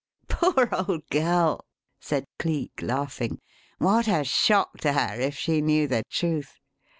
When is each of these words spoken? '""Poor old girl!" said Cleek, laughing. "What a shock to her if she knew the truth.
'""Poor 0.27 0.67
old 0.73 1.07
girl!" 1.11 1.63
said 1.99 2.25
Cleek, 2.39 2.81
laughing. 2.81 3.39
"What 3.77 4.07
a 4.07 4.23
shock 4.23 4.79
to 4.79 4.93
her 4.93 5.21
if 5.21 5.37
she 5.37 5.61
knew 5.61 5.85
the 5.87 6.01
truth. 6.09 6.57